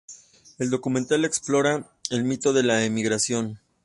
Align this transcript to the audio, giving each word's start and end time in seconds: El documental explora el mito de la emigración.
El 0.57 0.71
documental 0.71 1.25
explora 1.25 1.87
el 2.09 2.23
mito 2.23 2.53
de 2.53 2.63
la 2.63 2.83
emigración. 2.83 3.59